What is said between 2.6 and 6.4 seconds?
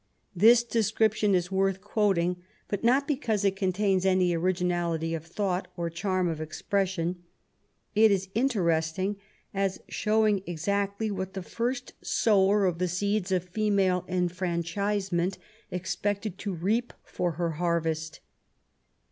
but not because it con* tains any originality of thought or charm